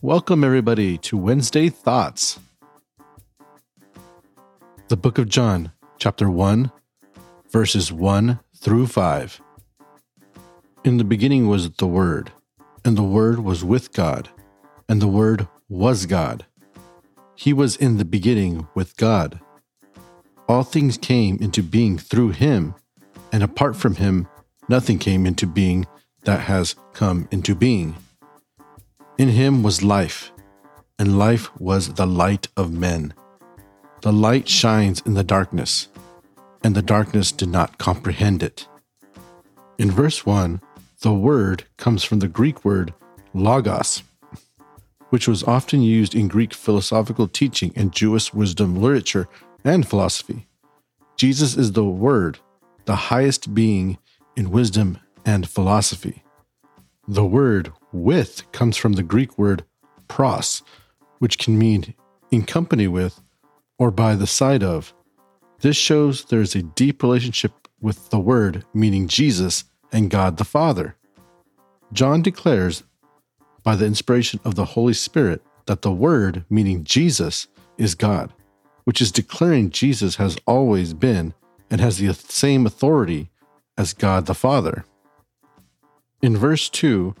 [0.00, 2.38] Welcome, everybody, to Wednesday Thoughts.
[4.86, 6.70] The book of John, chapter 1,
[7.50, 9.40] verses 1 through 5.
[10.84, 12.30] In the beginning was the Word,
[12.84, 14.28] and the Word was with God,
[14.88, 16.46] and the Word was God.
[17.34, 19.40] He was in the beginning with God.
[20.48, 22.76] All things came into being through him,
[23.32, 24.28] and apart from him,
[24.68, 25.88] nothing came into being
[26.22, 27.96] that has come into being.
[29.18, 30.30] In him was life,
[30.96, 33.12] and life was the light of men.
[34.02, 35.88] The light shines in the darkness,
[36.62, 38.68] and the darkness did not comprehend it.
[39.76, 40.60] In verse 1,
[41.00, 42.94] the word comes from the Greek word
[43.34, 44.04] logos,
[45.10, 49.28] which was often used in Greek philosophical teaching and Jewish wisdom literature
[49.64, 50.46] and philosophy.
[51.16, 52.38] Jesus is the Word,
[52.84, 53.98] the highest being
[54.36, 56.22] in wisdom and philosophy.
[57.10, 59.64] The word with comes from the Greek word
[60.08, 60.62] pros,
[61.20, 61.94] which can mean
[62.30, 63.22] in company with
[63.78, 64.92] or by the side of.
[65.60, 70.44] This shows there is a deep relationship with the Word, meaning Jesus, and God the
[70.44, 70.96] Father.
[71.94, 72.84] John declares,
[73.62, 77.46] by the inspiration of the Holy Spirit, that the Word, meaning Jesus,
[77.78, 78.34] is God,
[78.84, 81.32] which is declaring Jesus has always been
[81.70, 83.30] and has the same authority
[83.78, 84.84] as God the Father.
[86.20, 87.14] In verse 2,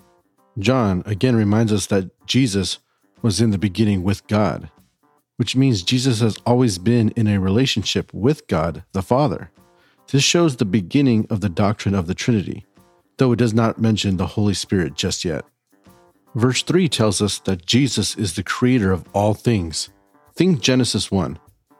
[0.58, 2.80] John again reminds us that Jesus
[3.22, 4.70] was in the beginning with God,
[5.36, 9.50] which means Jesus has always been in a relationship with God the Father.
[10.10, 12.66] This shows the beginning of the doctrine of the Trinity,
[13.18, 15.44] though it does not mention the Holy Spirit just yet.
[16.34, 19.90] Verse 3 tells us that Jesus is the creator of all things.
[20.34, 21.38] Think Genesis 1,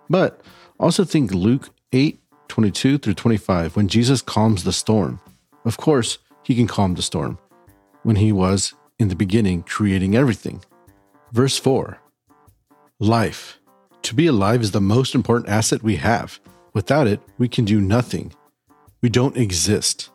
[0.08, 0.40] but
[0.78, 5.20] also think Luke 8 22 through 25 when Jesus calms the storm.
[5.64, 7.38] Of course, he can calm the storm
[8.04, 10.64] when he was, in the beginning, creating everything.
[11.30, 11.98] Verse 4
[12.98, 13.58] Life.
[14.04, 16.40] To be alive is the most important asset we have.
[16.72, 18.32] Without it, we can do nothing.
[19.02, 20.08] We don't exist.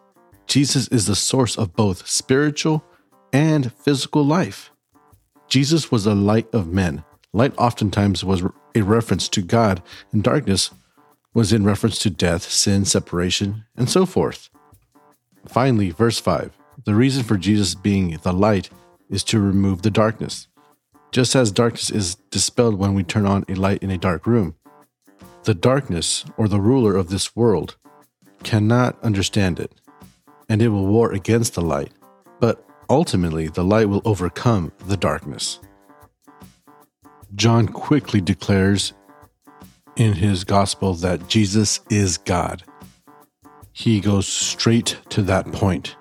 [0.47, 2.83] Jesus is the source of both spiritual
[3.31, 4.71] and physical life.
[5.47, 7.03] Jesus was the light of men.
[7.31, 8.41] Light oftentimes was
[8.73, 10.71] a reference to God, and darkness
[11.35, 14.49] was in reference to death, sin, separation, and so forth.
[15.47, 18.69] Finally, verse 5 the reason for Jesus being the light
[19.09, 20.47] is to remove the darkness.
[21.11, 24.55] Just as darkness is dispelled when we turn on a light in a dark room,
[25.43, 27.77] the darkness, or the ruler of this world,
[28.43, 29.71] cannot understand it,
[30.49, 31.91] and it will war against the light.
[32.39, 35.59] But ultimately, the light will overcome the darkness.
[37.35, 38.93] John quickly declares
[39.95, 42.63] in his gospel that Jesus is God.
[43.73, 45.95] He goes straight to that point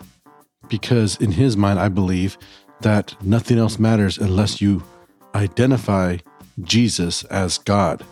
[0.69, 2.39] because in his mind, I believe
[2.83, 4.83] that nothing else matters unless you
[5.35, 6.19] identify
[6.61, 8.05] Jesus as God.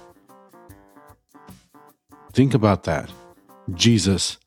[2.32, 3.10] Think about that.
[3.74, 4.38] Jesus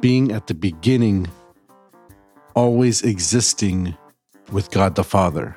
[0.00, 1.28] being at the beginning,
[2.54, 3.96] always existing
[4.52, 5.56] with God the Father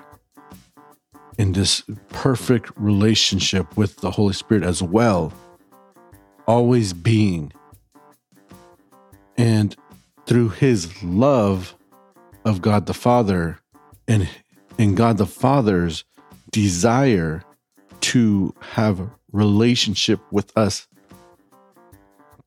[1.37, 5.33] in this perfect relationship with the Holy Spirit as well,
[6.47, 7.51] always being.
[9.37, 9.75] And
[10.25, 11.75] through his love,
[12.45, 13.59] of God the Father
[14.07, 14.29] and
[14.77, 16.03] and God the Father's
[16.51, 17.43] desire
[18.01, 20.87] to have relationship with us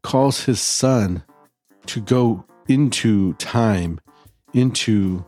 [0.02, 1.22] calls his son
[1.86, 4.00] to go into time
[4.52, 5.24] into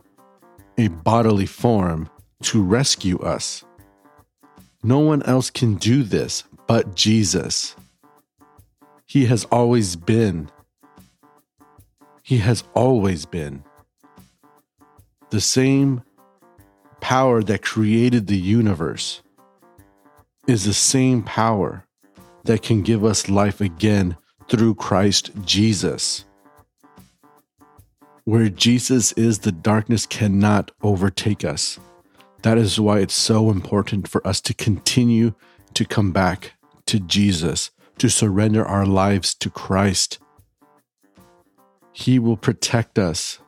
[0.77, 2.09] a bodily form
[2.41, 3.63] to rescue us.
[4.83, 7.75] No one else can do this but Jesus.
[9.05, 10.49] He has always been
[12.29, 13.63] he has always been
[15.31, 16.03] the same
[17.01, 19.23] power that created the universe
[20.45, 21.87] is the same power
[22.43, 24.15] that can give us life again
[24.47, 26.25] through Christ Jesus.
[28.25, 31.79] Where Jesus is, the darkness cannot overtake us.
[32.43, 35.33] That is why it's so important for us to continue
[35.73, 36.53] to come back
[36.85, 40.19] to Jesus, to surrender our lives to Christ.
[41.99, 43.39] He will protect us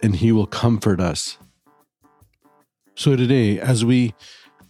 [0.00, 1.38] and he will comfort us.
[2.94, 4.14] So, today, as we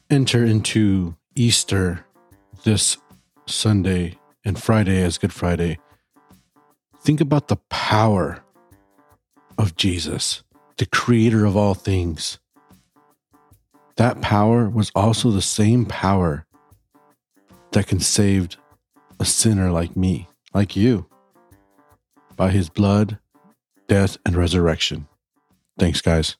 [0.08, 2.06] enter into Easter
[2.64, 2.96] this
[3.46, 5.80] Sunday and Friday as Good Friday,
[7.02, 8.42] think about the power
[9.58, 10.42] of Jesus,
[10.78, 12.38] the creator of all things.
[13.96, 16.46] That power was also the same power
[17.72, 18.56] that can save
[19.20, 21.06] a sinner like me, like you,
[22.42, 23.20] by his blood,
[23.86, 25.06] death, and resurrection.
[25.78, 26.36] Thanks, guys.